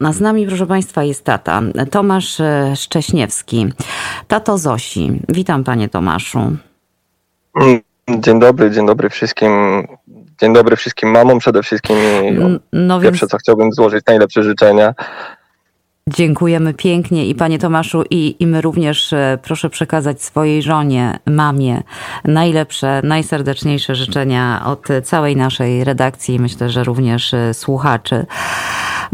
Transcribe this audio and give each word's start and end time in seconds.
A 0.00 0.12
z 0.12 0.20
nami, 0.20 0.46
proszę 0.46 0.66
Państwa, 0.66 1.02
jest 1.02 1.24
tata 1.24 1.62
Tomasz 1.90 2.40
e, 2.40 2.72
Szcześniewski. 2.76 3.72
Tato 4.28 4.58
Zosi. 4.58 5.20
Witam 5.28 5.64
Panie 5.64 5.88
Tomaszu. 5.88 6.56
Dzień 8.08 8.40
dobry, 8.40 8.70
dzień 8.70 8.86
dobry 8.86 9.10
wszystkim. 9.10 9.50
Dzień 10.40 10.52
dobry 10.52 10.76
wszystkim 10.76 11.10
mamom 11.10 11.38
przede 11.38 11.62
wszystkim. 11.62 11.96
No 12.72 13.00
Pierwsze 13.00 13.20
więc... 13.20 13.30
co 13.30 13.38
chciałbym 13.38 13.72
złożyć 13.72 14.06
najlepsze 14.06 14.42
życzenia 14.42 14.94
Dziękujemy 16.08 16.74
pięknie 16.74 17.26
i 17.26 17.34
panie 17.34 17.58
Tomaszu 17.58 18.04
i, 18.10 18.36
i 18.40 18.46
my 18.46 18.60
również 18.60 19.12
e, 19.12 19.38
proszę 19.42 19.70
przekazać 19.70 20.22
swojej 20.22 20.62
żonie, 20.62 21.18
mamie 21.26 21.82
najlepsze, 22.24 23.00
najserdeczniejsze 23.04 23.94
życzenia 23.94 24.62
od 24.66 24.88
całej 25.04 25.36
naszej 25.36 25.84
redakcji 25.84 26.40
myślę, 26.40 26.70
że 26.70 26.84
również 26.84 27.34
e, 27.34 27.54
słuchaczy. 27.54 28.26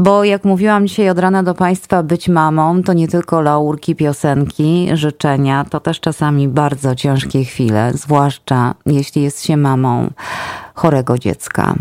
Bo 0.00 0.24
jak 0.24 0.44
mówiłam 0.44 0.86
dzisiaj 0.86 1.10
od 1.10 1.18
rana 1.18 1.42
do 1.42 1.54
Państwa, 1.54 2.02
być 2.02 2.28
mamą 2.28 2.82
to 2.82 2.92
nie 2.92 3.08
tylko 3.08 3.40
laurki, 3.40 3.94
piosenki, 3.96 4.88
życzenia, 4.92 5.64
to 5.70 5.80
też 5.80 6.00
czasami 6.00 6.48
bardzo 6.48 6.94
ciężkie 6.94 7.44
chwile, 7.44 7.92
zwłaszcza 7.94 8.74
jeśli 8.86 9.22
jest 9.22 9.46
się 9.46 9.56
mamą 9.56 10.10
chorego 10.74 11.18
dziecka. 11.18 11.74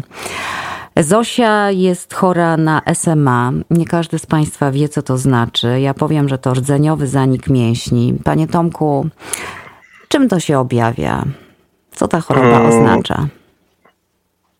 Zosia 0.98 1.72
jest 1.72 2.14
chora 2.14 2.58
na 2.58 2.82
SMA. 2.94 3.52
Nie 3.70 3.86
każdy 3.86 4.20
z 4.20 4.26
Państwa 4.26 4.72
wie, 4.72 4.90
co 4.90 5.02
to 5.02 5.18
znaczy. 5.18 5.80
Ja 5.82 5.94
powiem, 5.94 6.30
że 6.30 6.38
to 6.38 6.54
rdzeniowy 6.54 7.08
zanik 7.08 7.50
mięśni. 7.50 8.16
Panie 8.24 8.48
Tomku, 8.48 9.08
czym 10.08 10.30
to 10.30 10.40
się 10.40 10.60
objawia? 10.60 11.26
Co 11.92 12.08
ta 12.08 12.22
choroba 12.22 12.60
hmm. 12.60 12.70
oznacza? 12.70 13.28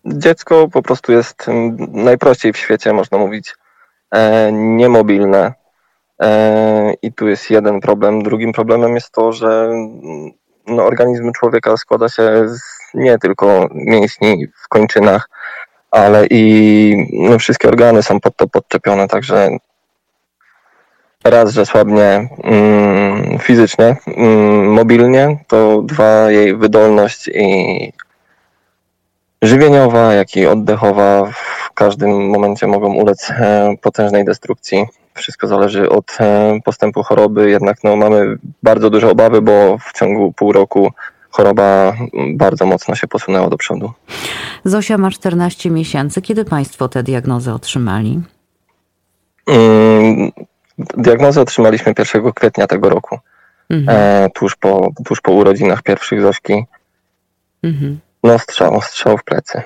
Dziecko 0.04 0.68
po 0.68 0.82
prostu 0.82 1.12
jest 1.12 1.48
mm, 1.48 1.76
najprościej 1.92 2.52
w 2.52 2.56
świecie, 2.56 2.92
można 2.92 3.18
mówić, 3.18 3.54
e, 4.10 4.52
niemobilne. 4.52 5.52
E, 6.22 6.94
I 7.02 7.12
tu 7.12 7.28
jest 7.28 7.50
jeden 7.50 7.80
problem. 7.80 8.22
Drugim 8.22 8.52
problemem 8.52 8.94
jest 8.94 9.12
to, 9.12 9.32
że 9.32 9.70
mm, 9.72 10.30
no, 10.66 10.84
organizm 10.84 11.32
człowieka 11.32 11.76
składa 11.76 12.08
się 12.08 12.48
z 12.48 12.60
nie 12.94 13.18
tylko 13.18 13.68
mięśni 13.74 14.46
w 14.64 14.68
kończynach, 14.68 15.28
ale 15.90 16.26
i 16.30 17.08
no, 17.12 17.38
wszystkie 17.38 17.68
organy 17.68 18.02
są 18.02 18.20
pod 18.20 18.36
to 18.36 18.46
podczepione, 18.46 19.08
także 19.08 19.50
raz, 21.24 21.52
że 21.52 21.66
słabnie 21.66 22.28
mm, 22.44 23.38
fizycznie, 23.38 23.96
mm, 24.06 24.72
mobilnie, 24.72 25.38
to 25.48 25.82
dwa, 25.82 26.30
jej 26.30 26.56
wydolność 26.56 27.28
i 27.34 27.92
żywieniowa, 29.42 30.14
jak 30.14 30.36
i 30.36 30.46
oddechowa 30.46 31.26
w 31.32 31.72
każdym 31.74 32.28
momencie 32.28 32.66
mogą 32.66 32.94
ulec 32.94 33.30
e, 33.30 33.74
potężnej 33.82 34.24
destrukcji. 34.24 34.86
Wszystko 35.14 35.46
zależy 35.46 35.88
od 35.88 36.16
e, 36.20 36.58
postępu 36.64 37.02
choroby, 37.02 37.50
jednak 37.50 37.84
no, 37.84 37.96
mamy 37.96 38.38
bardzo 38.62 38.90
duże 38.90 39.10
obawy, 39.10 39.42
bo 39.42 39.78
w 39.78 39.92
ciągu 39.92 40.32
pół 40.32 40.52
roku 40.52 40.92
choroba 41.30 41.96
bardzo 42.34 42.66
mocno 42.66 42.94
się 42.94 43.08
posunęła 43.08 43.48
do 43.48 43.56
przodu. 43.56 43.92
Zosia 44.64 44.98
ma 44.98 45.10
14 45.10 45.70
miesięcy. 45.70 46.22
Kiedy 46.22 46.44
Państwo 46.44 46.88
tę 46.88 47.02
diagnozę 47.02 47.54
otrzymali? 47.54 48.20
Mm, 49.46 50.32
diagnozę 50.96 51.40
otrzymaliśmy 51.40 51.94
1 51.98 52.32
kwietnia 52.32 52.66
tego 52.66 52.88
roku. 52.88 53.18
Mhm. 53.70 53.98
E, 53.98 54.30
tuż, 54.30 54.56
po, 54.56 54.88
tuż 55.04 55.20
po 55.20 55.32
urodzinach 55.32 55.82
pierwszych 55.82 56.22
Zośki. 56.22 56.64
Mhm. 57.62 57.98
No 58.24 58.38
strzał, 58.38 58.80
strzał 58.82 59.18
w 59.18 59.24
plecy. 59.24 59.62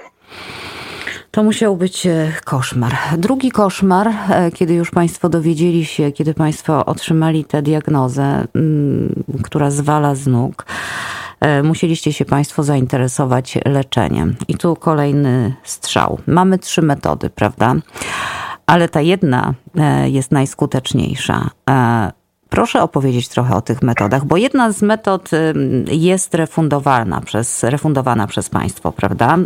To 1.30 1.42
musiał 1.42 1.77
być 1.77 2.06
e, 2.06 2.33
koszmar. 2.44 2.96
Drugi 3.19 3.50
koszmar, 3.50 4.08
e, 4.08 4.50
kiedy 4.50 4.74
już 4.74 4.91
Państwo 4.91 5.28
dowiedzieli 5.28 5.84
się, 5.84 6.12
kiedy 6.12 6.34
Państwo 6.34 6.84
otrzymali 6.86 7.44
tę 7.44 7.62
diagnozę, 7.62 8.46
mm, 8.55 9.24
która 9.42 9.70
zwala 9.70 10.14
z 10.14 10.27
nóg, 10.27 10.66
E, 11.44 11.62
musieliście 11.62 12.12
się 12.12 12.24
Państwo 12.24 12.62
zainteresować 12.62 13.58
leczeniem. 13.64 14.36
I 14.48 14.55
tu 14.55 14.77
kolejny 14.77 15.55
strzał. 15.64 16.18
Mamy 16.27 16.58
trzy 16.58 16.83
metody, 16.83 17.30
prawda? 17.30 17.74
Ale 18.67 18.89
ta 18.89 19.00
jedna 19.00 19.55
jest 20.05 20.33
najskuteczniejsza. 20.33 21.50
E, 22.55 22.57
Proszę 22.57 22.83
opowiedzieć 22.83 23.29
trochę 23.29 23.57
o 23.57 23.61
tych 23.63 23.83
metodach, 23.83 24.25
bo 24.25 24.37
jedna 24.37 24.73
z 24.73 24.83
metod 24.83 25.31
jest 25.87 26.35
refundowana 26.35 27.20
przez, 27.20 27.63
refundowana 27.63 28.27
przez 28.27 28.48
państwo, 28.48 28.92
prawda? 28.92 29.39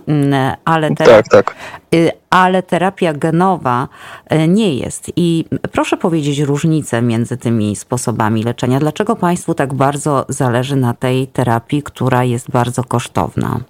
Ale 0.65 0.91
tak, 0.95 1.29
tak. 1.29 1.55
Y, 1.95 2.11
ale 2.31 2.63
terapia 2.63 3.13
genowa 3.13 3.89
y, 4.33 4.49
nie 4.49 4.75
jest. 4.75 5.13
I 5.17 5.45
proszę 5.73 5.97
powiedzieć 5.97 6.39
różnicę 6.39 7.03
między 7.03 7.37
tymi 7.37 7.77
sposobami 7.77 8.43
leczenia. 8.43 8.79
Dlaczego 8.79 9.17
państwu 9.17 9.55
tak 9.55 9.75
bardzo 9.75 10.27
zależy 10.29 10.77
na 10.77 10.95
tej 10.95 11.27
terapii, 11.27 11.83
która 11.83 12.25
jest 12.25 12.51
bardzo 12.51 12.85
kosztowna? 12.85 13.61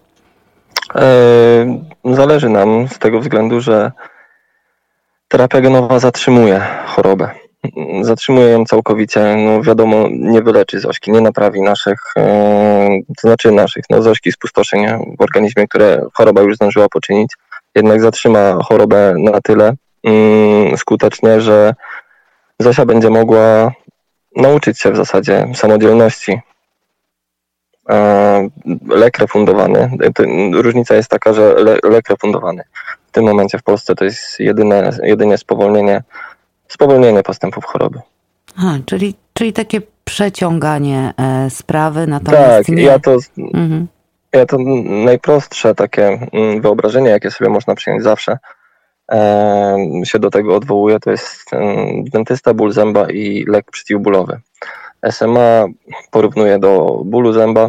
Zależy 2.04 2.48
nam 2.48 2.88
z 2.88 2.98
tego 2.98 3.20
względu, 3.20 3.60
że 3.60 3.92
terapia 5.28 5.60
genowa 5.60 5.98
zatrzymuje 5.98 6.66
chorobę 6.86 7.47
zatrzymuje 8.02 8.48
ją 8.48 8.64
całkowicie. 8.64 9.36
No 9.36 9.62
wiadomo, 9.62 10.08
nie 10.10 10.42
wyleczy 10.42 10.80
Zośki, 10.80 11.12
nie 11.12 11.20
naprawi 11.20 11.62
naszych, 11.62 12.00
e, 12.18 12.88
to 13.22 13.28
znaczy 13.28 13.52
naszych, 13.52 13.84
no 13.90 14.02
Zośki 14.02 14.32
spustoszeń 14.32 14.86
w 15.18 15.22
organizmie, 15.22 15.68
które 15.68 16.06
choroba 16.14 16.40
już 16.40 16.56
zdążyła 16.56 16.88
poczynić. 16.88 17.32
Jednak 17.74 18.00
zatrzyma 18.00 18.58
chorobę 18.64 19.14
na 19.18 19.40
tyle 19.40 19.72
mm, 20.04 20.76
skutecznie, 20.76 21.40
że 21.40 21.74
Zosia 22.58 22.86
będzie 22.86 23.10
mogła 23.10 23.72
nauczyć 24.36 24.80
się 24.80 24.92
w 24.92 24.96
zasadzie 24.96 25.46
samodzielności. 25.54 26.40
Lek 28.88 29.18
refundowany. 29.18 29.90
Różnica 30.52 30.94
jest 30.94 31.08
taka, 31.08 31.32
że 31.32 31.54
lek 31.82 32.08
refundowany 32.08 32.62
w 33.08 33.10
tym 33.10 33.24
momencie 33.24 33.58
w 33.58 33.62
Polsce 33.62 33.94
to 33.94 34.04
jest 34.04 34.40
jedyne, 34.40 34.90
jedynie 35.02 35.38
spowolnienie 35.38 36.02
spowolnienie 36.68 37.22
postępów 37.22 37.64
choroby. 37.64 38.00
Aha, 38.56 38.78
czyli, 38.86 39.14
czyli 39.32 39.52
takie 39.52 39.80
przeciąganie 40.04 41.14
e, 41.16 41.50
sprawy, 41.50 42.06
natomiast 42.06 42.66
Tak, 42.66 42.68
nie... 42.68 42.82
ja 42.82 42.98
to... 42.98 43.16
Mhm. 43.38 43.86
Ja 44.32 44.46
to 44.46 44.56
najprostsze 44.84 45.74
takie 45.74 46.28
mm, 46.32 46.60
wyobrażenie, 46.60 47.10
jakie 47.10 47.30
sobie 47.30 47.50
można 47.50 47.74
przyjąć 47.74 48.02
zawsze, 48.02 48.38
e, 49.12 49.76
się 50.04 50.18
do 50.18 50.30
tego 50.30 50.56
odwołuje, 50.56 51.00
to 51.00 51.10
jest 51.10 51.52
e, 51.52 51.58
dentysta, 52.12 52.54
ból 52.54 52.72
zęba 52.72 53.10
i 53.10 53.44
lek 53.48 53.70
przeciwbólowy. 53.70 54.40
SMA 55.10 55.64
porównuje 56.10 56.58
do 56.58 57.02
bólu 57.04 57.32
zęba, 57.32 57.68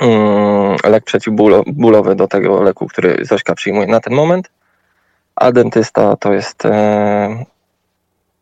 mm, 0.00 0.76
lek 0.84 1.04
przeciwbólowy 1.04 2.14
do 2.14 2.28
tego 2.28 2.62
leku, 2.62 2.86
który 2.86 3.24
Zośka 3.24 3.54
przyjmuje 3.54 3.86
na 3.86 4.00
ten 4.00 4.14
moment, 4.14 4.50
a 5.36 5.52
dentysta 5.52 6.16
to 6.16 6.32
jest 6.32 6.62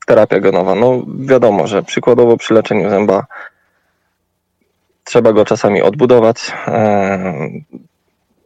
terapia 0.07 0.41
genowa. 0.41 0.75
No 0.75 1.03
wiadomo, 1.19 1.67
że 1.67 1.83
przykładowo 1.83 2.37
przy 2.37 2.55
leczeniu 2.55 2.91
zęba 2.91 3.27
trzeba 5.05 5.33
go 5.33 5.45
czasami 5.45 5.83
odbudować, 5.83 6.53
e, 6.69 7.49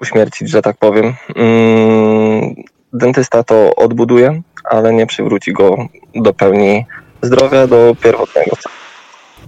uśmiercić, 0.01 0.51
że 0.51 0.63
tak 0.63 0.77
powiem. 0.77 1.15
Mm, 1.37 2.55
dentysta 2.93 3.43
to 3.43 3.75
odbuduje, 3.77 4.43
ale 4.65 4.93
nie 4.93 5.07
przywróci 5.07 5.53
go 5.53 5.77
do 6.15 6.35
pełni 6.35 6.87
zdrowia, 7.23 7.67
do 7.67 7.97
pierwotnego 8.03 8.57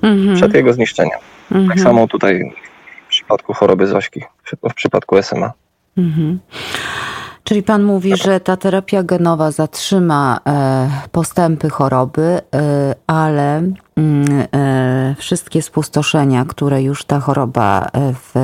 mhm. 0.03 0.37
przed 0.37 0.55
jego 0.55 0.73
zniszczeniem. 0.73 1.19
Tak 1.49 1.59
mhm. 1.59 1.69
Tak 1.69 1.81
samo 1.81 2.07
tutaj 2.07 2.53
w 3.07 3.09
przypadku 3.09 3.55
choroby 3.55 3.87
Zośki, 3.87 4.23
w 4.71 4.75
przypadku 4.75 5.23
SMA. 5.23 5.53
Mhm. 5.99 6.39
Czyli 7.49 7.63
pan 7.63 7.83
mówi, 7.83 8.17
że 8.17 8.41
ta 8.41 8.57
terapia 8.57 9.03
genowa 9.03 9.51
zatrzyma 9.51 10.41
e, 10.47 10.91
postępy 11.13 11.71
choroby, 11.71 12.23
e, 12.23 12.41
ale 13.06 13.56
mm, 13.56 13.77
e, 14.55 15.15
wszystkie 15.19 15.62
spustoszenia, 15.62 16.45
które 16.45 16.83
już 16.83 17.05
ta 17.05 17.21
choroba 17.21 17.91
w 17.95 18.35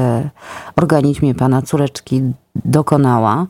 organizmie 0.77 1.35
pana 1.35 1.63
córeczki 1.63 2.23
dokonała, 2.55 3.47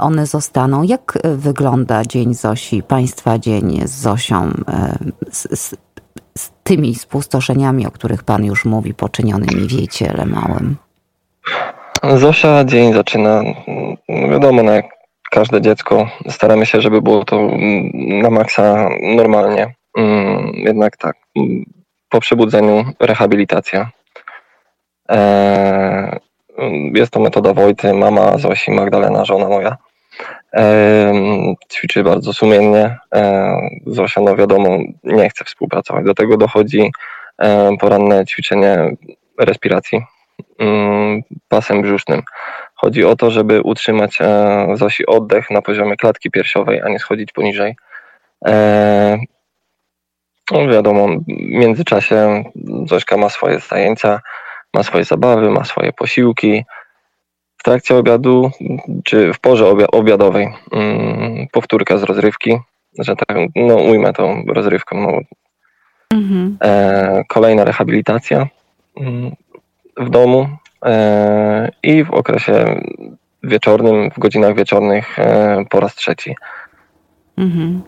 one 0.00 0.26
zostaną. 0.26 0.82
Jak 0.82 1.18
wygląda 1.24 2.04
dzień 2.04 2.34
Zosi, 2.34 2.82
państwa 2.82 3.38
dzień 3.38 3.80
z 3.84 3.90
Zosią, 3.90 4.50
z, 5.30 5.60
z, 5.60 5.74
z 6.38 6.50
tymi 6.64 6.94
spustoszeniami, 6.94 7.86
o 7.86 7.90
których 7.90 8.22
pan 8.22 8.44
już 8.44 8.64
mówi, 8.64 8.94
poczynionymi 8.94 9.68
w 9.68 9.72
jej 9.72 9.88
ciele 9.88 10.26
małym? 10.26 10.76
Zosia 12.02 12.64
dzień 12.64 12.92
zaczyna, 12.92 13.42
no 14.08 14.28
wiadomo, 14.28 14.62
no 14.62 14.72
jak 14.72 14.86
każde 15.30 15.60
dziecko, 15.60 16.08
staramy 16.28 16.66
się, 16.66 16.80
żeby 16.80 17.02
było 17.02 17.24
to 17.24 17.48
na 17.94 18.30
maksa 18.30 18.88
normalnie. 19.02 19.74
Mm, 19.98 20.52
jednak 20.54 20.96
tak, 20.96 21.16
po 22.08 22.20
przebudzeniu 22.20 22.84
rehabilitacja. 23.00 23.90
E, 25.10 26.18
jest 26.94 27.12
to 27.12 27.20
metoda 27.20 27.52
Wojty, 27.52 27.94
mama 27.94 28.38
Zosi, 28.38 28.70
Magdalena, 28.70 29.24
żona 29.24 29.48
moja. 29.48 29.76
ćwiczy 31.72 32.04
bardzo 32.04 32.32
sumiennie. 32.32 32.96
Zosia, 33.86 34.20
no 34.20 34.36
wiadomo, 34.36 34.78
nie 35.04 35.30
chce 35.30 35.44
współpracować. 35.44 36.04
Do 36.04 36.14
tego 36.14 36.36
dochodzi 36.36 36.90
poranne 37.80 38.26
ćwiczenie 38.26 38.90
respiracji 39.38 40.00
pasem 41.48 41.82
brzusznym. 41.82 42.22
Chodzi 42.74 43.04
o 43.04 43.16
to, 43.16 43.30
żeby 43.30 43.62
utrzymać 43.62 44.18
Zosi 44.74 45.06
oddech 45.06 45.50
na 45.50 45.62
poziomie 45.62 45.96
klatki 45.96 46.30
piersiowej, 46.30 46.82
a 46.82 46.88
nie 46.88 46.98
schodzić 46.98 47.32
poniżej. 47.32 47.76
No 50.52 50.68
wiadomo, 50.68 51.08
w 51.08 51.22
międzyczasie 51.28 52.44
Zośka 52.86 53.16
ma 53.16 53.28
swoje 53.28 53.60
zajęcia, 53.60 54.20
ma 54.74 54.82
swoje 54.82 55.04
zabawy, 55.04 55.50
ma 55.50 55.64
swoje 55.64 55.92
posiłki. 55.92 56.64
W 57.58 57.62
trakcie 57.62 57.96
obiadu, 57.96 58.50
czy 59.04 59.32
w 59.32 59.40
porze 59.40 59.66
obiadowej, 59.92 60.48
mm, 60.72 61.46
powtórka 61.52 61.98
z 61.98 62.02
rozrywki, 62.02 62.58
że 62.98 63.16
tak, 63.16 63.38
no 63.56 63.76
ujmę 63.76 64.12
to 64.12 64.36
rozrywką. 64.46 65.00
No. 65.00 65.20
Mhm. 66.18 66.56
E, 66.62 67.22
kolejna 67.28 67.64
rehabilitacja 67.64 68.46
mm, 69.00 69.32
w 69.96 70.10
domu 70.10 70.48
e, 70.84 71.70
i 71.82 72.04
w 72.04 72.10
okresie 72.10 72.80
wieczornym, 73.42 74.10
w 74.10 74.18
godzinach 74.18 74.54
wieczornych 74.54 75.18
e, 75.18 75.64
po 75.70 75.80
raz 75.80 75.94
trzeci. 75.94 76.36
Mhm. 77.38 77.82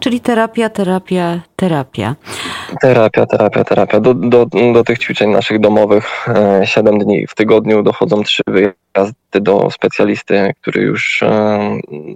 Czyli 0.00 0.20
terapia, 0.20 0.68
terapia, 0.68 1.40
terapia. 1.56 2.14
Terapia, 2.80 3.26
terapia, 3.26 3.64
terapia. 3.64 4.00
Do, 4.00 4.14
do, 4.14 4.46
do 4.74 4.84
tych 4.84 4.98
ćwiczeń 4.98 5.30
naszych 5.30 5.60
domowych 5.60 6.26
7 6.64 6.94
e, 6.94 6.98
dni 6.98 7.26
w 7.26 7.34
tygodniu 7.34 7.82
dochodzą 7.82 8.22
trzy 8.22 8.42
wyjazdy 8.46 9.40
do 9.40 9.70
specjalisty, 9.70 10.52
który 10.60 10.82
już 10.82 11.24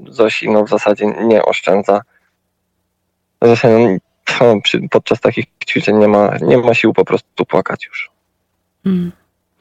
Zosi 0.09 0.51
no, 0.51 0.65
w 0.65 0.69
zasadzie 0.69 1.07
nie 1.07 1.43
oszczędza. 1.43 2.01
Zasadzie 3.43 3.99
no, 4.41 4.61
podczas 4.91 5.21
takich 5.21 5.45
ćwiczeń 5.69 5.97
nie 5.97 6.09
ma, 6.09 6.31
nie 6.41 6.59
ma 6.59 6.75
sił 6.75 6.93
po 6.93 7.05
prostu 7.05 7.45
płakać 7.45 7.87
już. 7.87 8.11
Mm. 8.87 9.13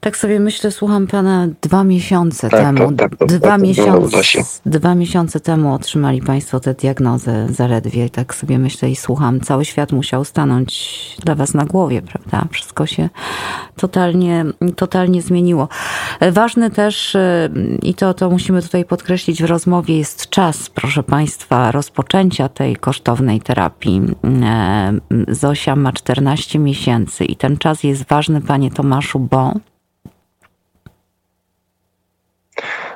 Tak 0.00 0.16
sobie 0.16 0.40
myślę, 0.40 0.70
słucham 0.70 1.06
pana 1.06 1.48
dwa 1.62 1.84
miesiące 1.84 2.50
tak, 2.50 2.60
temu. 2.60 2.92
Tak, 2.92 3.16
tak, 3.16 3.28
dwa, 3.28 3.58
miesiące, 3.58 4.22
dwa 4.66 4.94
miesiące 4.94 5.40
temu 5.40 5.74
otrzymali 5.74 6.22
państwo 6.22 6.60
tę 6.60 6.74
diagnozę 6.74 7.46
zaledwie. 7.50 8.10
Tak 8.10 8.34
sobie 8.34 8.58
myślę 8.58 8.90
i 8.90 8.96
słucham. 8.96 9.40
Cały 9.40 9.64
świat 9.64 9.92
musiał 9.92 10.24
stanąć 10.24 11.16
dla 11.24 11.34
was 11.34 11.54
na 11.54 11.64
głowie, 11.64 12.02
prawda? 12.02 12.48
Wszystko 12.50 12.86
się 12.86 13.08
totalnie, 13.76 14.44
totalnie 14.76 15.22
zmieniło. 15.22 15.68
Ważny 16.32 16.70
też, 16.70 17.14
y, 17.14 17.50
i 17.82 17.94
to, 17.94 18.14
to 18.14 18.30
musimy 18.30 18.62
tutaj 18.62 18.84
podkreślić 18.84 19.42
w 19.42 19.46
rozmowie, 19.46 19.98
jest 19.98 20.28
czas, 20.28 20.70
proszę 20.70 21.02
państwa, 21.02 21.72
rozpoczęcia 21.72 22.48
tej 22.48 22.76
kosztownej 22.76 23.40
terapii. 23.40 24.02
Y, 25.28 25.34
Zosia 25.34 25.76
ma 25.76 25.92
14 25.92 26.58
miesięcy 26.58 27.24
i 27.24 27.36
ten 27.36 27.56
czas 27.56 27.84
jest 27.84 28.08
ważny, 28.08 28.40
panie 28.40 28.70
Tomaszu, 28.70 29.18
bo 29.18 29.54
E, 32.62 32.89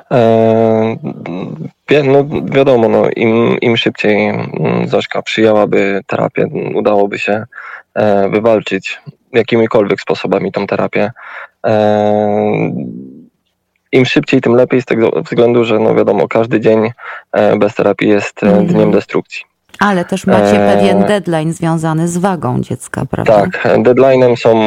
no 2.03 2.25
wiadomo, 2.51 2.89
no, 2.89 3.09
im, 3.15 3.57
im 3.61 3.77
szybciej 3.77 4.29
mm, 4.29 4.87
Zośka 4.87 5.21
przyjęłaby 5.21 6.01
terapię, 6.07 6.47
udałoby 6.75 7.19
się 7.19 7.45
e, 7.93 8.29
wywalczyć 8.29 9.01
jakimikolwiek 9.33 10.01
sposobami 10.01 10.51
tą 10.51 10.67
terapię. 10.67 11.11
E, 11.65 12.71
Im 13.91 14.05
szybciej, 14.05 14.41
tym 14.41 14.53
lepiej 14.53 14.81
z 14.81 14.85
tego 14.85 15.11
względu, 15.21 15.63
że 15.63 15.79
no 15.79 15.95
wiadomo, 15.95 16.27
każdy 16.27 16.59
dzień 16.59 16.91
bez 17.57 17.75
terapii 17.75 18.09
jest 18.09 18.43
mm. 18.43 18.65
dniem 18.65 18.91
destrukcji. 18.91 19.43
Ale 19.79 20.05
też 20.05 20.27
macie 20.27 20.55
pewien 20.55 21.03
deadline 21.03 21.53
związany 21.53 22.07
z 22.07 22.17
wagą 22.17 22.61
dziecka, 22.61 23.05
prawda? 23.05 23.41
Tak, 23.41 23.77
deadline'em 23.77 24.35
są 24.35 24.61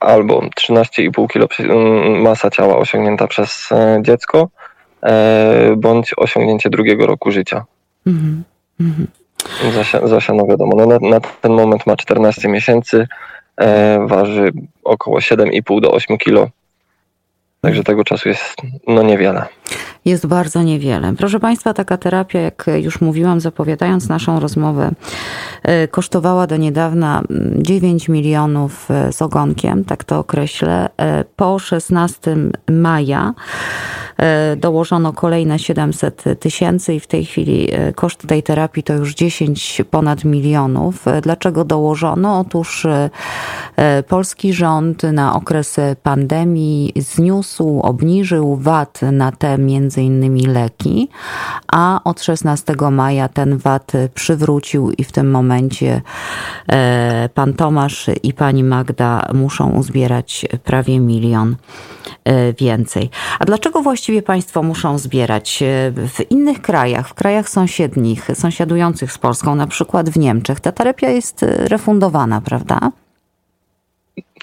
albo 0.00 0.40
13,5 0.40 1.26
kg 1.26 1.60
mm, 1.60 2.22
masa 2.22 2.50
ciała 2.50 2.76
osiągnięta 2.76 3.26
przez 3.26 3.68
dziecko, 4.02 4.48
E, 4.48 4.57
bądź 5.76 6.14
osiągnięcie 6.16 6.70
drugiego 6.70 7.06
roku 7.06 7.30
życia. 7.30 7.64
Mm 8.06 8.18
-hmm. 8.18 8.42
Zosia, 9.74 10.06
Zosia, 10.06 10.34
no 10.34 10.46
wiadomo, 10.46 10.76
no 10.76 10.86
na, 10.86 10.98
na, 11.08 11.20
ten 11.20 11.52
moment 11.52 11.86
ma 11.86 11.96
14 11.96 12.48
miesięcy, 12.48 13.06
e, 13.56 14.06
waży 14.06 14.52
około 14.84 15.18
7,5 15.18 15.80
do 15.80 15.92
8 15.92 16.18
kg. 16.18 16.50
Także 17.60 17.84
tego 17.84 18.04
czasu 18.04 18.28
jest 18.28 18.56
no 18.86 19.02
niewiele. 19.02 19.46
Jest 20.04 20.26
bardzo 20.26 20.62
niewiele. 20.62 21.14
Proszę 21.18 21.40
Państwa, 21.40 21.74
taka 21.74 21.96
terapia, 21.96 22.40
jak 22.40 22.66
już 22.76 23.00
mówiłam, 23.00 23.40
zapowiadając 23.40 24.08
naszą 24.08 24.40
rozmowę, 24.40 24.90
e, 25.62 25.88
kosztowała 25.88 26.46
do 26.46 26.56
niedawna 26.56 27.22
9 27.56 28.08
milionów 28.08 28.88
z 29.10 29.22
ogonkiem, 29.22 29.84
tak 29.84 30.04
to 30.04 30.18
określę. 30.18 30.88
Po 31.36 31.58
16 31.58 32.36
maja 32.70 33.34
E, 34.07 34.07
dołożono 34.56 35.12
kolejne 35.12 35.58
700 35.58 36.24
tysięcy 36.40 36.94
i 36.94 37.00
w 37.00 37.06
tej 37.06 37.24
chwili 37.24 37.68
e, 37.72 37.92
koszt 37.92 38.26
tej 38.26 38.42
terapii 38.42 38.82
to 38.82 38.92
już 38.92 39.14
10 39.14 39.82
ponad 39.90 40.24
milionów. 40.24 41.08
E, 41.08 41.20
dlaczego 41.20 41.64
dołożono? 41.64 42.38
Otóż 42.40 42.86
polski 44.08 44.52
rząd 44.52 45.02
na 45.02 45.34
okres 45.34 45.76
pandemii 46.02 46.92
zniósł, 46.96 47.80
obniżył 47.80 48.56
VAT 48.56 49.00
na 49.12 49.32
te 49.32 49.58
między 49.58 50.02
innymi 50.02 50.46
leki, 50.46 51.08
a 51.72 52.00
od 52.04 52.22
16 52.22 52.74
maja 52.90 53.28
ten 53.28 53.58
VAT 53.58 53.92
przywrócił 54.14 54.90
i 54.90 55.04
w 55.04 55.12
tym 55.12 55.30
momencie 55.30 56.02
pan 57.34 57.54
Tomasz 57.54 58.10
i 58.22 58.32
pani 58.32 58.64
Magda 58.64 59.28
muszą 59.34 59.70
uzbierać 59.70 60.46
prawie 60.64 61.00
milion 61.00 61.56
więcej. 62.58 63.10
A 63.38 63.44
dlaczego 63.44 63.82
właściwie 63.82 64.07
właściwie 64.08 64.26
państwo 64.26 64.62
muszą 64.62 64.98
zbierać 64.98 65.62
e, 65.62 65.66
w 65.90 66.30
innych 66.30 66.60
krajach, 66.62 67.08
w 67.08 67.14
krajach 67.14 67.48
sąsiednich, 67.48 68.28
sąsiadujących 68.34 69.12
z 69.12 69.18
Polską, 69.18 69.54
na 69.54 69.66
przykład 69.66 70.10
w 70.10 70.18
Niemczech? 70.18 70.60
Ta 70.60 70.72
terapia 70.72 71.10
jest 71.10 71.42
e, 71.42 71.68
refundowana, 71.68 72.40
prawda? 72.40 72.78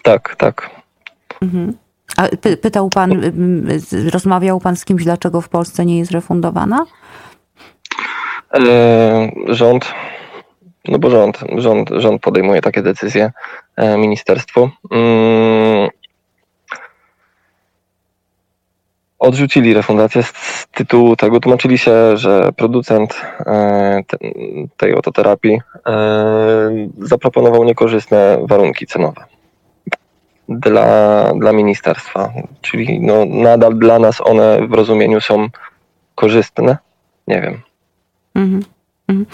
Tak, 0.03 0.35
tak. 0.35 0.69
Mhm. 1.41 1.73
A 2.17 2.27
py 2.41 2.57
pytał 2.57 2.89
pan, 2.89 3.21
rozmawiał 4.11 4.59
pan 4.59 4.75
z 4.75 4.85
kimś, 4.85 5.03
dlaczego 5.03 5.41
w 5.41 5.49
Polsce 5.49 5.85
nie 5.85 5.99
jest 5.99 6.11
refundowana? 6.11 6.85
E, 8.53 9.31
rząd, 9.47 9.93
no 10.87 10.99
bo 10.99 11.09
rząd, 11.09 11.39
rząd, 11.57 11.89
rząd 11.89 12.21
podejmuje 12.21 12.61
takie 12.61 12.81
decyzje, 12.81 13.31
ministerstwo. 13.97 14.69
Mm, 14.91 15.89
odrzucili 19.25 19.73
refundację 19.73 20.23
z 20.23 20.33
tytułu 20.71 21.15
tego, 21.15 21.39
tłumaczyli 21.39 21.77
się, 21.77 22.17
że 22.17 22.51
producent 22.57 23.21
e, 23.39 24.03
tej 24.77 24.95
oto 24.95 25.11
terapii 25.11 25.59
e, 25.87 26.87
zaproponował 26.99 27.63
niekorzystne 27.63 28.37
warunki 28.49 28.87
cenowe 28.87 29.25
dla, 30.49 31.31
dla 31.33 31.51
ministerstwa. 31.53 32.33
Czyli 32.61 32.99
no, 32.99 33.25
nadal 33.25 33.77
dla 33.77 33.99
nas 33.99 34.21
one 34.21 34.67
w 34.67 34.73
rozumieniu 34.73 35.21
są 35.21 35.47
korzystne. 36.15 36.77
Nie 37.27 37.41
wiem. 37.41 37.61
Mhm. 38.35 38.74
Mhm. 39.07 39.25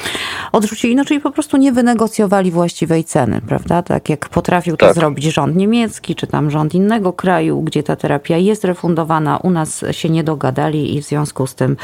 Odrzucili, 0.51 0.95
no 0.95 1.05
czyli 1.05 1.19
po 1.19 1.31
prostu 1.31 1.57
nie 1.57 1.71
wynegocjowali 1.71 2.51
właściwej 2.51 3.03
ceny, 3.03 3.41
prawda? 3.47 3.83
Tak 3.83 4.09
jak 4.09 4.29
potrafił 4.29 4.77
to 4.77 4.85
tak. 4.85 4.95
zrobić 4.95 5.25
rząd 5.25 5.55
niemiecki, 5.55 6.15
czy 6.15 6.27
tam 6.27 6.51
rząd 6.51 6.75
innego 6.75 7.13
kraju, 7.13 7.61
gdzie 7.61 7.83
ta 7.83 7.95
terapia 7.95 8.37
jest 8.37 8.65
refundowana. 8.65 9.37
U 9.37 9.49
nas 9.49 9.85
się 9.91 10.09
nie 10.09 10.23
dogadali 10.23 10.95
i 10.95 11.01
w 11.01 11.05
związku 11.05 11.47
z 11.47 11.55
tym 11.55 11.77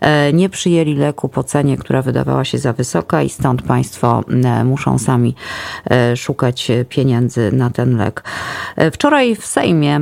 e, 0.00 0.32
nie 0.32 0.48
przyjęli 0.48 0.94
leku 0.94 1.28
po 1.28 1.44
cenie, 1.44 1.76
która 1.76 2.02
wydawała 2.02 2.44
się 2.44 2.58
za 2.58 2.72
wysoka 2.72 3.22
i 3.22 3.28
stąd 3.28 3.62
państwo 3.62 4.24
e, 4.44 4.64
muszą 4.64 4.98
sami 4.98 5.34
e, 5.90 6.16
szukać 6.16 6.70
pieniędzy 6.88 7.52
na 7.52 7.70
ten 7.70 7.96
lek. 7.96 8.24
Wczoraj 8.92 9.36
w 9.36 9.46
Sejmie 9.46 10.00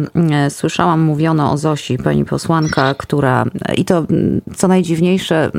słyszałam, 0.49 1.01
mówiono 1.01 1.53
o 1.53 1.57
Zosi, 1.57 1.99
pani 1.99 2.25
posłanka, 2.25 2.95
która, 2.95 3.45
i 3.77 3.85
to 3.85 4.05
co 4.57 4.69
najdziwniejsze, 4.69 5.51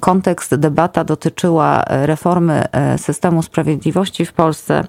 kontekst, 0.00 0.54
debata 0.54 1.04
do 1.04 1.17
dotyczyła 1.18 1.82
reformy 1.88 2.64
e, 2.72 2.98
systemu 2.98 3.42
sprawiedliwości 3.42 4.26
w 4.26 4.32
Polsce. 4.32 4.84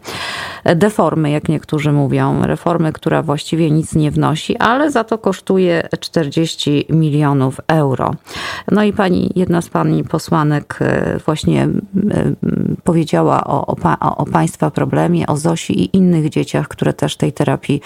deformy, 0.75 1.31
jak 1.31 1.49
niektórzy 1.49 1.91
mówią, 1.91 2.41
reformy, 2.43 2.93
która 2.93 3.21
właściwie 3.21 3.71
nic 3.71 3.95
nie 3.95 4.11
wnosi, 4.11 4.57
ale 4.57 4.91
za 4.91 5.03
to 5.03 5.17
kosztuje 5.17 5.89
40 5.99 6.85
milionów 6.89 7.61
euro. 7.67 8.15
No 8.71 8.83
i 8.83 8.93
pani, 8.93 9.31
jedna 9.35 9.61
z 9.61 9.69
pani 9.69 10.03
posłanek 10.03 10.79
właśnie 11.25 11.67
powiedziała 12.83 13.43
o, 13.43 13.67
o, 13.67 14.17
o 14.17 14.25
państwa 14.25 14.71
problemie, 14.71 15.27
o 15.27 15.37
Zosi 15.37 15.83
i 15.83 15.97
innych 15.97 16.29
dzieciach, 16.29 16.67
które 16.67 16.93
też 16.93 17.15
tej 17.15 17.33
terapii 17.33 17.81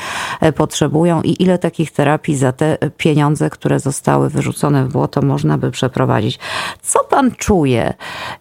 potrzebują 0.56 1.22
i 1.22 1.44
ile 1.44 1.58
takich 1.58 1.92
terapii 1.92 2.36
za 2.36 2.52
te 2.52 2.78
pieniądze, 2.98 3.50
które 3.50 3.80
zostały 3.80 4.30
wyrzucone 4.30 4.86
w 4.86 4.92
błoto, 4.92 5.22
można 5.22 5.58
by 5.58 5.72
przeprowadzić. 5.72 6.40
Co 6.82 7.04
pan 7.04 7.32
czuje 7.32 7.94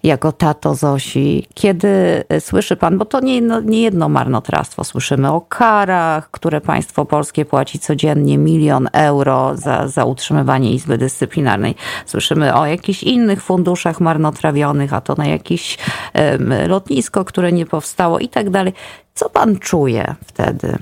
jako 0.02 0.32
tato 0.32 0.74
Zosi, 0.74 1.46
kiedy 1.54 2.24
słyszy 2.40 2.76
pan, 2.76 2.98
bo 2.98 3.04
to 3.04 3.20
nie, 3.20 3.42
no, 3.42 3.60
nie 3.60 3.82
jedno 3.82 4.08
marnotrawstwo, 4.08 4.84
słyszymy 4.84 5.32
o 5.32 5.40
karach, 5.40 6.30
które 6.30 6.60
państwo 6.60 7.04
polskie 7.04 7.44
płaci 7.44 7.78
codziennie 7.78 8.38
milion 8.38 8.88
euro 8.92 9.56
za, 9.56 9.88
za 9.88 10.04
utrzymywanie 10.04 10.72
Izby 10.72 10.98
Dyscyplinarnej. 10.98 11.74
Słyszymy 12.06 12.54
o 12.54 12.66
jakichś 12.66 13.02
innych 13.02 13.42
funduszach 13.42 14.00
marnotrawionych, 14.00 14.94
a 14.94 15.00
to 15.00 15.14
na 15.14 15.26
jakieś 15.26 15.78
um, 16.14 16.54
lotnisko, 16.68 17.24
które 17.24 17.52
nie 17.52 17.66
powstało 17.66 18.18
i 18.18 18.28
tak 18.28 18.50
dalej. 18.50 18.72
Co 19.14 19.30
pan 19.30 19.58
czuje 19.58 20.14
wtedy? 20.26 20.76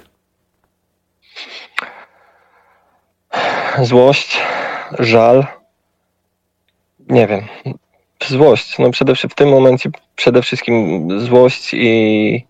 Złość, 3.82 4.40
żal. 4.98 5.46
Nie 7.08 7.26
wiem. 7.26 7.40
Złość. 8.28 8.78
No 8.78 8.90
przede 8.90 9.14
wszystkim 9.14 9.30
w 9.30 9.34
tym 9.34 9.48
momencie 9.48 9.90
przede 10.16 10.42
wszystkim 10.42 11.08
złość 11.20 11.74
i. 11.74 12.46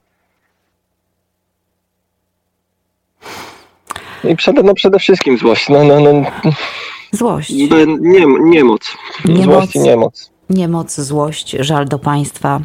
I 4.25 4.37
przede, 4.37 4.63
no 4.63 4.75
przede 4.75 4.99
wszystkim 4.99 5.39
złość. 5.39 5.69
No, 5.69 5.85
no, 5.85 6.01
no. 6.01 6.23
Złość. 7.13 7.51
Nie, 7.51 8.27
niemoc. 8.41 8.97
Niemoc. 9.25 9.45
Złość 9.45 9.77
i 9.77 9.79
niemoc 9.79 10.31
niemoc, 10.51 11.01
złość, 11.01 11.51
żal 11.61 11.89
do 11.89 11.99
państwa, 11.99 12.61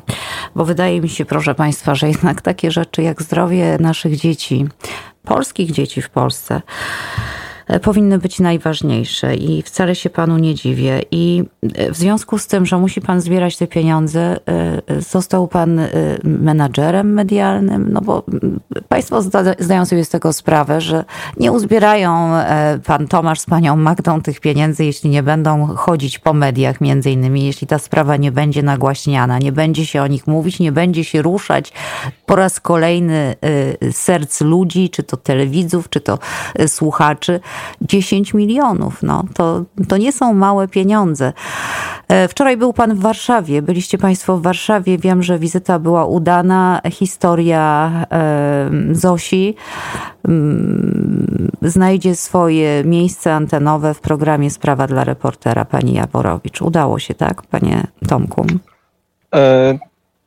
bo 0.56 0.66
wydaje 0.66 1.02
mi 1.02 1.10
się, 1.10 1.26
proszę 1.26 1.56
państwa, 1.56 1.96
że 1.96 2.08
jednak 2.08 2.42
takie 2.42 2.72
rzeczy 2.72 3.02
jak 3.02 3.22
zdrowie 3.22 3.78
naszych 3.80 4.16
dzieci, 4.16 4.66
polskich 5.24 5.72
dzieci 5.72 6.02
w 6.02 6.10
Polsce, 6.10 6.62
powinny 7.82 8.18
być 8.18 8.40
najważniejsze 8.40 9.36
i 9.36 9.62
wcale 9.62 9.96
się 9.96 10.10
panu 10.10 10.38
nie 10.38 10.56
dziwię. 10.56 11.02
I 11.12 11.44
e, 11.76 11.92
w 11.92 11.98
związku 11.98 12.38
z 12.38 12.48
tym, 12.48 12.66
że 12.66 12.78
musi 12.78 13.02
pan 13.02 13.22
zbierać 13.22 13.58
te 13.58 13.68
pieniądze, 13.68 14.40
e, 14.48 15.02
został 15.02 15.48
pan 15.48 15.82
menadżerem 16.24 17.14
medialnym, 17.14 17.94
no 17.94 18.02
bo 18.02 18.24
państwo 18.90 19.22
zdają 19.60 19.86
sobie 19.86 20.06
z 20.06 20.10
tego 20.10 20.34
sprawę, 20.34 20.82
że 20.82 21.06
nie 21.38 21.52
uzbierają 21.52 22.32
pan 22.86 23.08
Tomasz 23.08 23.40
z 23.40 23.46
panią 23.46 23.76
Magdą 23.76 24.22
tych 24.22 24.40
pieniędzy, 24.40 24.86
jeśli 24.86 25.10
nie 25.10 25.24
będą 25.24 25.68
chodzić 25.68 26.20
po 26.20 26.34
mediach, 26.34 26.82
między 26.82 27.12
innymi, 27.12 27.46
jeśli 27.46 27.68
ta 27.68 27.80
sprawa 27.80 28.18
nie 28.18 28.32
będzie 28.32 28.64
nagłaśniana, 28.64 29.40
nie 29.40 29.52
będzie 29.52 29.86
się 29.86 30.02
o 30.02 30.08
nich 30.08 30.28
mówić, 30.28 30.60
nie 30.60 30.72
będzie 30.72 31.04
się 31.04 31.22
ruszać 31.22 31.74
po 32.26 32.36
raz 32.36 32.60
kolejny 32.60 33.36
serc 33.92 34.42
ludzi, 34.42 34.90
czy 34.90 35.04
to 35.04 35.18
telewidzów, 35.18 35.90
czy 35.90 36.02
to 36.02 36.20
słuchaczy. 36.68 37.40
10 37.82 38.34
milionów. 38.34 39.04
No, 39.04 39.24
to, 39.34 39.64
to 39.88 39.98
nie 39.98 40.12
są 40.12 40.34
małe 40.34 40.68
pieniądze. 40.68 41.34
E, 42.08 42.28
wczoraj 42.28 42.58
był 42.58 42.74
pan 42.74 42.96
w 42.96 43.00
Warszawie, 43.00 43.62
byliście 43.62 43.98
państwo 43.98 44.38
w 44.38 44.42
Warszawie. 44.42 44.98
Wiem, 44.98 45.24
że 45.24 45.40
wizyta 45.40 45.80
była 45.80 46.06
udana. 46.06 46.82
Historia 46.92 47.92
Zosi 48.92 49.56
znajdzie 51.62 52.16
swoje 52.16 52.84
miejsce 52.84 53.34
antenowe 53.34 53.94
w 53.94 54.00
programie 54.00 54.50
Sprawa 54.50 54.88
dla 54.88 55.04
reportera 55.04 55.66
pani 55.66 55.94
Jaworowicz. 55.94 56.62
Udało 56.62 57.00
się, 57.00 57.14
tak, 57.14 57.42
panie 57.42 57.88
Tomku? 58.08 58.46
E, 59.36 59.78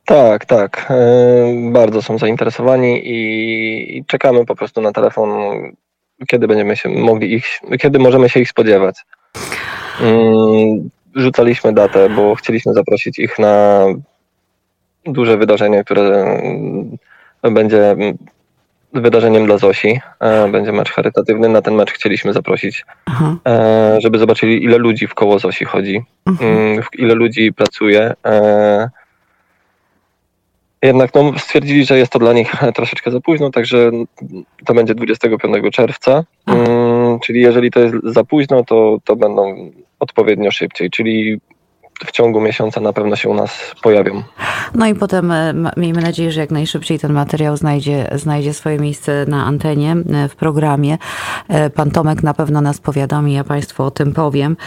tak, 0.05 0.45
tak. 0.45 0.87
E, 0.89 1.71
bardzo 1.71 2.01
są 2.01 2.17
zainteresowani 2.17 3.07
i, 3.07 3.97
i 3.97 4.05
czekamy 4.05 4.45
po 4.45 4.55
prostu 4.55 4.81
na 4.81 4.91
telefon 4.91 5.29
kiedy 6.27 6.47
będziemy 6.47 6.75
się 6.75 6.89
mogli 6.89 7.33
ich, 7.33 7.45
kiedy 7.79 7.99
możemy 7.99 8.29
się 8.29 8.39
ich 8.39 8.49
spodziewać. 8.49 8.95
Mm, 10.01 10.89
rzucaliśmy 11.15 11.73
datę, 11.73 12.09
bo 12.09 12.35
chcieliśmy 12.35 12.73
zaprosić 12.73 13.19
ich 13.19 13.39
na 13.39 13.85
duże 15.05 15.37
wydarzenie, 15.37 15.83
które 15.83 16.23
mm, 16.23 16.97
będzie 17.53 17.95
wydarzeniem 18.93 19.45
dla 19.45 19.57
Zosi. 19.57 19.99
E, 20.19 20.47
będzie 20.47 20.71
mecz 20.71 20.91
charytatywny. 20.91 21.49
Na 21.49 21.61
ten 21.61 21.73
mecz 21.73 21.91
chcieliśmy 21.91 22.33
zaprosić, 22.33 22.85
Aha. 23.05 23.35
E, 23.47 23.97
żeby 24.01 24.19
zobaczyli, 24.19 24.63
ile 24.63 24.77
ludzi 24.77 25.07
w 25.07 25.13
koło 25.13 25.39
Zosi 25.39 25.65
chodzi, 25.65 26.01
mhm. 26.27 26.57
Mm, 26.57 26.83
ile 26.93 27.15
ludzi 27.15 27.53
pracuje. 27.53 28.13
Jednak 30.81 31.13
no, 31.13 31.39
stwierdzili, 31.39 31.85
że 31.85 31.97
jest 31.97 32.11
to 32.11 32.19
dla 32.19 32.33
nich 32.33 32.53
troszeczkę 32.75 33.11
za 33.11 33.21
późno, 33.21 33.49
także 33.49 33.91
to 34.65 34.73
będzie 34.73 34.95
25 34.95 35.75
czerwca. 35.75 36.23
Hmm, 36.45 37.19
czyli 37.19 37.41
jeżeli 37.41 37.71
to 37.71 37.79
jest 37.79 37.95
za 38.03 38.23
późno, 38.23 38.63
to, 38.63 38.97
to 39.03 39.15
będą 39.15 39.71
odpowiednio 39.99 40.51
szybciej, 40.51 40.89
czyli 40.89 41.39
w 42.05 42.11
ciągu 42.11 42.41
miesiąca 42.41 42.81
na 42.81 42.93
pewno 42.93 43.15
się 43.15 43.29
u 43.29 43.33
nas 43.33 43.75
pojawią. 43.81 44.23
No 44.75 44.87
i 44.87 44.95
potem 44.95 45.31
e, 45.31 45.53
miejmy 45.77 46.01
nadzieję, 46.01 46.31
że 46.31 46.39
jak 46.39 46.51
najszybciej 46.51 46.99
ten 46.99 47.13
materiał 47.13 47.57
znajdzie, 47.57 48.09
znajdzie 48.15 48.53
swoje 48.53 48.79
miejsce 48.79 49.25
na 49.27 49.45
antenie, 49.45 49.95
e, 50.13 50.29
w 50.29 50.35
programie. 50.35 50.97
E, 51.47 51.69
pan 51.69 51.91
Tomek 51.91 52.23
na 52.23 52.33
pewno 52.33 52.61
nas 52.61 52.79
powiadomi, 52.79 53.33
ja 53.33 53.43
Państwu 53.43 53.83
o 53.83 53.91
tym 53.91 54.13
powiem. 54.13 54.57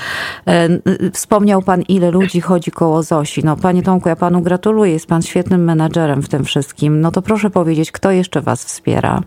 Wspomniał 1.13 1.63
Pan, 1.63 1.83
ile 1.83 2.11
ludzi 2.11 2.41
chodzi 2.41 2.71
koło 2.71 3.03
Zosi. 3.03 3.45
No 3.45 3.57
Panie 3.57 3.83
Tomku, 3.83 4.09
ja 4.09 4.17
Panu 4.17 4.41
gratuluję, 4.41 4.93
jest 4.93 5.07
Pan 5.07 5.23
świetnym 5.23 5.65
menadżerem 5.65 6.23
w 6.23 6.29
tym 6.29 6.45
wszystkim. 6.45 7.01
No 7.01 7.11
to 7.11 7.23
proszę 7.23 7.51
powiedzieć, 7.51 7.93
kto 7.93 8.11
jeszcze 8.11 8.41
Was 8.41 8.65
wspiera? 8.65 9.23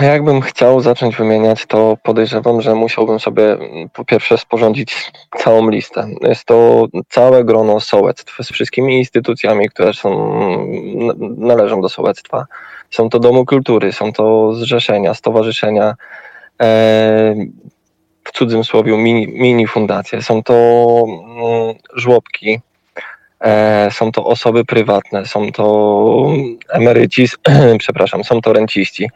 Jakbym 0.00 0.40
chciał 0.40 0.80
zacząć 0.80 1.16
wymieniać, 1.16 1.66
to 1.66 1.96
podejrzewam, 2.02 2.60
że 2.60 2.74
musiałbym 2.74 3.20
sobie 3.20 3.52
mm, 3.52 3.88
po 3.88 4.04
pierwsze 4.04 4.38
sporządzić 4.38 5.12
całą 5.38 5.68
listę. 5.68 6.08
Jest 6.20 6.44
to 6.44 6.86
całe 7.08 7.44
grono 7.44 7.80
sołectw 7.80 8.36
z 8.42 8.52
wszystkimi 8.52 8.98
instytucjami, 8.98 9.68
które 9.68 9.94
są, 9.94 10.38
należą 11.36 11.80
do 11.80 11.88
sołectwa. 11.88 12.46
Są 12.90 13.08
to 13.08 13.18
domy 13.18 13.44
kultury, 13.44 13.92
są 13.92 14.12
to 14.12 14.54
zrzeszenia, 14.54 15.14
stowarzyszenia, 15.14 15.94
e, 16.62 17.34
w 18.24 18.32
cudzym 18.32 18.64
słowie 18.64 18.96
mini, 18.96 19.28
mini 19.28 19.66
fundacje, 19.66 20.22
są 20.22 20.42
to 20.42 20.54
mm, 20.54 21.74
żłobki, 21.94 22.60
są 23.90 24.12
to 24.12 24.24
osoby 24.24 24.64
prywatne, 24.64 25.26
są 25.26 25.52
to 25.52 26.28
emeryci, 26.68 27.26
przepraszam, 27.78 28.24
są 28.24 28.40
to 28.40 28.52
renciści. 28.52 29.08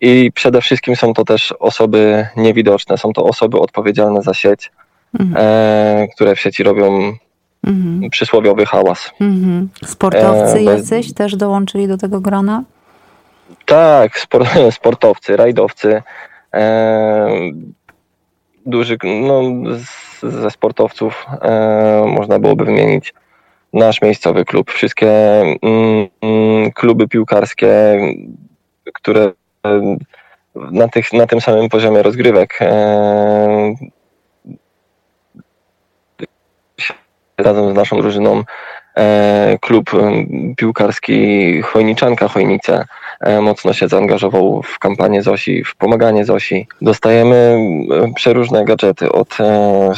I 0.00 0.32
przede 0.34 0.60
wszystkim 0.60 0.96
są 0.96 1.14
to 1.14 1.24
też 1.24 1.52
osoby 1.52 2.26
niewidoczne, 2.36 2.98
są 2.98 3.12
to 3.12 3.24
osoby 3.24 3.60
odpowiedzialne 3.60 4.22
za 4.22 4.34
sieć, 4.34 4.72
mhm. 5.20 5.46
e, 5.46 6.08
które 6.14 6.34
w 6.34 6.40
sieci 6.40 6.62
robią 6.62 7.12
mhm. 7.66 8.10
przysłowiowy 8.10 8.66
hałas. 8.66 9.10
Mhm. 9.20 9.68
Sportowcy 9.84 10.58
e, 10.58 10.62
jacyś 10.62 11.14
też 11.14 11.36
dołączyli 11.36 11.88
do 11.88 11.98
tego 11.98 12.20
grona? 12.20 12.64
Tak, 13.66 14.18
sport, 14.18 14.48
sportowcy, 14.78 15.36
rajdowcy. 15.36 16.02
E, 16.54 17.28
duży, 18.66 18.98
no, 19.04 19.42
z, 19.78 20.20
ze 20.40 20.50
sportowców 20.50 21.26
e, 21.42 22.04
można 22.06 22.38
byłoby 22.38 22.64
wymienić 22.64 23.14
nasz 23.72 24.02
miejscowy 24.02 24.44
klub. 24.44 24.70
Wszystkie 24.70 25.10
mm, 25.62 26.08
mm 26.22 26.72
kluby 26.72 27.08
piłkarskie, 27.08 27.98
które 28.94 29.32
na, 30.54 30.88
tych, 30.88 31.12
na 31.12 31.26
tym 31.26 31.40
samym 31.40 31.68
poziomie 31.68 32.02
rozgrywek 32.02 32.58
e, 32.62 33.74
razem 37.38 37.72
z 37.72 37.74
naszą 37.74 38.00
drużyną 38.00 38.42
e, 38.96 39.58
klub 39.60 39.90
piłkarski 40.56 41.62
Chojniczanka 41.62 42.28
Chojnice 42.28 42.74
e, 42.74 42.86
mocno 43.42 43.72
się 43.72 43.88
zaangażował 43.88 44.62
w 44.62 44.78
kampanię 44.78 45.22
Zosi, 45.22 45.64
w 45.64 45.76
pomaganie 45.76 46.24
Zosi. 46.24 46.66
Dostajemy 46.82 47.58
przeróżne 48.14 48.64
gadżety 48.64 49.12
od 49.12 49.36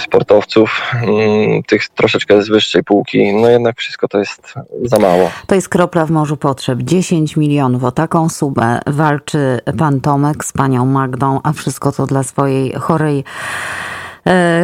sportowców, 0.05 0.83
mm, 1.03 1.63
tych 1.63 1.89
troszeczkę 1.89 2.43
z 2.43 2.49
wyższej 2.49 2.85
półki, 2.85 3.33
no 3.35 3.49
jednak 3.49 3.79
wszystko 3.79 4.09
to 4.09 4.19
jest 4.19 4.55
za 4.85 4.99
mało. 4.99 5.31
To 5.47 5.55
jest 5.55 5.69
kropla 5.69 6.07
w 6.07 6.11
morzu 6.11 6.37
potrzeb. 6.37 6.79
10 6.83 7.37
milionów. 7.37 7.85
O 7.85 7.93
taką 7.93 8.29
sumę 8.29 8.81
walczy 8.87 9.61
pan 9.79 10.01
Tomek 10.01 10.45
z 10.45 10.53
panią 10.53 10.87
Magdą, 10.87 11.41
a 11.43 11.53
wszystko 11.53 11.93
to 11.93 12.07
dla 12.07 12.23
swojej 12.23 12.73
chorej 12.73 13.19
e, 13.19 13.92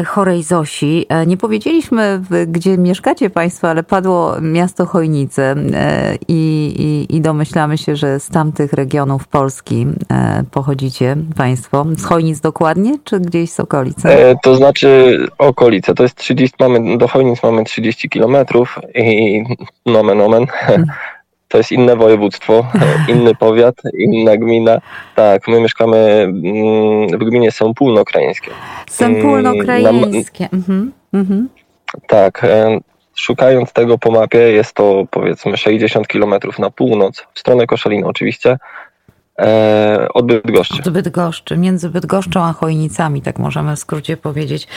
chorej 0.07 0.43
Zosi. 0.43 1.07
E, 1.09 1.27
nie 1.27 1.37
powiedzieliśmy, 1.37 2.21
gdzie 2.47 2.79
mieszkacie 2.79 3.31
Państwo, 3.31 3.71
ale 3.71 3.83
padło 3.83 4.41
miasto 4.41 4.87
Chojnice 4.87 5.55
i, 6.29 6.75
i, 6.79 7.17
i 7.17 7.21
domyślamy 7.21 7.79
się, 7.79 7.97
że 7.97 8.21
z 8.21 8.29
tamtych 8.29 8.73
regionów 8.73 9.29
Polski 9.29 9.87
pochodzicie 10.50 11.17
Państwo. 11.37 11.87
Z 11.97 12.05
Chojnic 12.05 12.41
dokładnie, 12.41 12.99
czy 13.05 13.21
gdzieś 13.21 13.50
z 13.50 13.61
okolicy? 13.61 14.09
To 14.43 14.57
znaczy 14.57 15.19
okolice. 15.38 15.95
To 15.95 16.03
jest 16.03 16.15
30, 16.15 16.57
mamy, 16.61 16.99
do 16.99 17.09
Chojnic 17.09 17.43
mamy 17.43 17.65
30 17.65 18.09
kilometrów 18.09 18.79
i 18.95 19.45
nomen 19.87 20.21
omen. 20.21 20.47
Hmm 20.47 20.87
to 21.49 21.59
jest 21.59 21.73
inne 21.73 21.97
województwo, 21.97 22.67
inny 23.09 23.35
powiat, 23.45 23.75
inna 23.95 24.37
gmina. 24.37 24.81
Tak, 25.14 25.49
my 25.49 25.61
mieszkamy 25.61 25.97
mm, 25.97 27.09
w 27.09 27.25
gminie 27.25 27.50
Sępólno-Krajeńskie. 27.50 28.50
Sępólno-Krajeńskie. 28.90 30.49
Mhm, 30.52 30.93
mhm. 31.12 31.49
Tak, 32.07 32.47
szukając 33.14 33.73
tego 33.73 33.99
po 33.99 34.11
mapie 34.11 34.38
jest 34.38 34.75
to 34.75 35.05
powiedzmy 35.11 35.57
60 35.57 36.07
km 36.07 36.35
na 36.59 36.71
północ, 36.71 37.26
w 37.35 37.38
stronę 37.38 37.67
Koszalina 37.67 38.07
oczywiście, 38.07 38.59
e, 39.38 40.09
od 40.14 40.26
Bydgoszczy. 40.26 40.78
Od 40.78 40.90
Bydgoszczy, 40.90 41.57
między 41.57 41.90
Bydgoszczą 41.90 42.45
a 42.45 42.52
Chojnicami, 42.52 43.23
tak 43.23 43.38
możemy 43.38 43.76
w 43.76 43.78
skrócie 43.78 44.16
powiedzieć. 44.16 44.68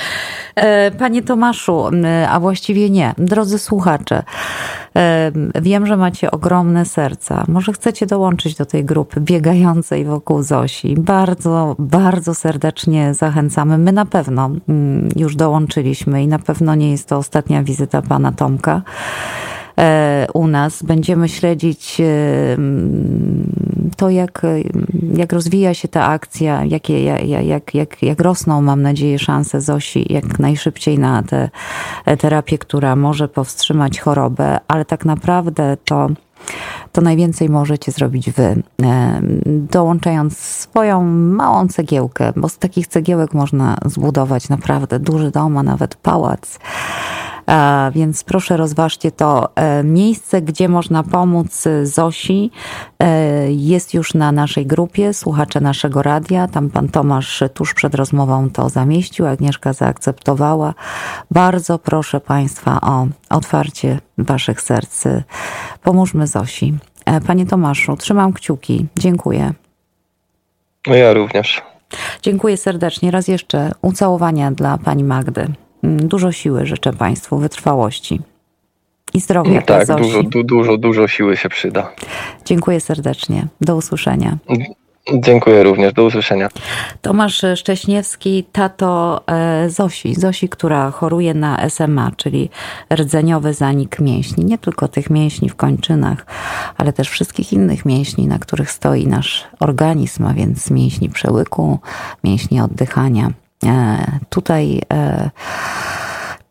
E, 0.55 0.91
panie 0.91 1.23
Tomaszu, 1.23 1.89
a 2.29 2.39
właściwie 2.39 2.89
nie, 2.89 3.13
drodzy 3.17 3.59
słuchacze, 3.59 4.23
e, 4.95 5.31
wiem, 5.61 5.87
że 5.87 5.97
macie 5.97 6.31
ogromne 6.31 6.85
serca. 6.85 7.43
Może 7.47 7.73
chcecie 7.73 8.05
dołączyć 8.05 8.55
do 8.55 8.65
tej 8.65 8.85
grupy 8.85 9.21
biegającej 9.21 10.05
wokół 10.05 10.43
Zosi. 10.43 10.95
Bardzo, 10.97 11.75
bardzo 11.79 12.35
serdecznie 12.35 13.13
zachęcamy. 13.13 13.77
My 13.77 13.91
na 13.91 14.05
pewno 14.05 14.49
już 15.15 15.35
dołączyliśmy 15.35 16.23
i 16.23 16.27
na 16.27 16.39
pewno 16.39 16.75
nie 16.75 16.91
jest 16.91 17.09
to 17.09 17.17
ostatnia 17.17 17.63
wizyta 17.63 18.01
pana 18.01 18.31
Tomka. 18.31 18.81
E, 19.81 20.27
u 20.33 20.47
nas. 20.47 20.83
Będziemy 20.83 21.29
śledzić 21.29 22.01
e, 22.01 22.05
to, 23.97 24.09
jak, 24.09 24.41
jak 25.13 25.33
rozwija 25.33 25.73
się 25.73 25.87
ta 25.87 26.07
akcja, 26.07 26.65
jakie, 26.65 27.03
jak, 27.03 27.75
jak, 27.75 28.03
jak 28.03 28.21
rosną, 28.21 28.61
mam 28.61 28.81
nadzieję, 28.81 29.19
szanse 29.19 29.61
Zosi 29.61 30.13
jak 30.13 30.39
najszybciej 30.39 30.99
na 30.99 31.23
tę 31.23 31.49
terapię, 32.19 32.57
która 32.57 32.95
może 32.95 33.27
powstrzymać 33.27 33.99
chorobę, 33.99 34.59
ale 34.67 34.85
tak 34.85 35.05
naprawdę 35.05 35.77
to 35.85 36.09
to 36.91 37.01
najwięcej 37.01 37.49
możecie 37.49 37.91
zrobić 37.91 38.31
wy, 38.31 38.63
e, 38.83 39.21
dołączając 39.45 40.37
swoją 40.37 41.03
małą 41.13 41.67
cegiełkę, 41.67 42.33
bo 42.35 42.49
z 42.49 42.57
takich 42.57 42.87
cegiełek 42.87 43.33
można 43.33 43.77
zbudować 43.85 44.49
naprawdę 44.49 44.99
duży 44.99 45.31
dom, 45.31 45.57
a 45.57 45.63
nawet 45.63 45.95
pałac. 45.95 46.59
Więc 47.91 48.23
proszę 48.23 48.57
rozważcie 48.57 49.11
to. 49.11 49.55
E, 49.55 49.83
miejsce, 49.83 50.41
gdzie 50.41 50.69
można 50.69 51.03
pomóc 51.03 51.63
Zosi 51.83 52.51
e, 52.99 53.51
jest 53.51 53.93
już 53.93 54.13
na 54.13 54.31
naszej 54.31 54.65
grupie, 54.65 55.13
słuchacze 55.13 55.61
naszego 55.61 56.01
radia. 56.01 56.47
Tam 56.47 56.69
pan 56.69 56.89
Tomasz 56.89 57.43
tuż 57.53 57.73
przed 57.73 57.95
rozmową 57.95 58.49
to 58.49 58.69
zamieścił, 58.69 59.27
Agnieszka 59.27 59.73
zaakceptowała. 59.73 60.73
Bardzo 61.31 61.79
proszę 61.79 62.19
państwa 62.19 62.81
o 62.81 63.07
otwarcie 63.29 63.99
waszych 64.17 64.61
serc. 64.61 65.03
Pomóżmy 65.83 66.27
Zosi. 66.27 66.73
E, 67.05 67.21
panie 67.21 67.45
Tomaszu, 67.45 67.97
trzymam 67.97 68.33
kciuki. 68.33 68.87
Dziękuję. 68.97 69.53
No 70.87 70.95
ja 70.95 71.13
również. 71.13 71.61
Dziękuję 72.21 72.57
serdecznie. 72.57 73.11
Raz 73.11 73.27
jeszcze 73.27 73.71
ucałowania 73.81 74.51
dla 74.51 74.77
pani 74.77 75.03
Magdy. 75.03 75.47
Mm, 75.83 76.07
dużo 76.07 76.31
siły 76.31 76.65
życzę 76.65 76.93
Państwu, 76.93 77.37
wytrwałości 77.37 78.21
i 79.13 79.19
zdrowia. 79.19 79.61
Tak, 79.61 79.87
dużo, 79.87 80.23
du, 80.23 80.43
dużo, 80.43 80.77
dużo 80.77 81.07
siły 81.07 81.37
się 81.37 81.49
przyda. 81.49 81.91
Dziękuję 82.45 82.79
serdecznie. 82.79 83.47
Do 83.61 83.75
usłyszenia. 83.75 84.37
Dziękuję 85.13 85.63
również. 85.63 85.93
Do 85.93 86.03
usłyszenia. 86.03 86.49
Tomasz 87.01 87.45
Szcześniewski, 87.55 88.43
tato 88.51 89.21
e, 89.27 89.69
Zosi. 89.69 90.15
Zosi, 90.15 90.49
która 90.49 90.91
choruje 90.91 91.33
na 91.33 91.69
SMA, 91.69 92.11
czyli 92.17 92.49
rdzeniowy 92.93 93.53
zanik 93.53 93.99
mięśni. 93.99 94.45
Nie 94.45 94.57
tylko 94.57 94.87
tych 94.87 95.09
mięśni 95.09 95.49
w 95.49 95.55
kończynach, 95.55 96.25
ale 96.77 96.93
też 96.93 97.09
wszystkich 97.09 97.53
innych 97.53 97.85
mięśni, 97.85 98.27
na 98.27 98.39
których 98.39 98.71
stoi 98.71 99.07
nasz 99.07 99.47
organizm, 99.59 100.25
a 100.25 100.33
więc 100.33 100.71
mięśni 100.71 101.09
przełyku, 101.09 101.79
mięśni 102.23 102.61
oddychania. 102.61 103.31
E, 103.65 103.97
tutaj 104.29 104.81
e, 104.93 105.29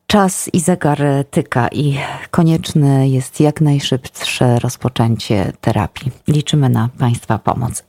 czas 0.06 0.50
i 0.52 0.60
zegar 0.60 0.98
tyka 1.30 1.68
i 1.68 1.98
konieczne 2.30 3.08
jest 3.08 3.40
jak 3.40 3.60
najszybsze 3.60 4.58
rozpoczęcie 4.58 5.52
terapii. 5.60 6.12
Liczymy 6.28 6.68
na 6.68 6.88
Państwa 6.98 7.38
pomoc. 7.38 7.72